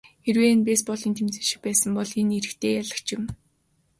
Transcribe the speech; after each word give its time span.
Хэрвээ 0.25 0.51
энэ 0.53 0.65
бейсболын 0.67 1.13
тэмцээн 1.17 1.45
шиг 1.49 1.59
байсан 1.65 1.91
бол 1.97 2.11
энэ 2.21 2.35
эрэгтэй 2.39 2.71
ялагдагч 2.81 3.07
юм. 3.15 3.23